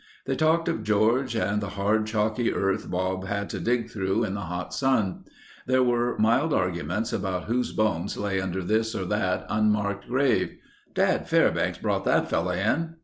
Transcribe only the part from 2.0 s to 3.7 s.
chalky earth Bob had to